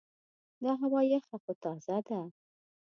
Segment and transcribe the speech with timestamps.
[0.63, 2.19] دا هوا یخه خو تازه ده.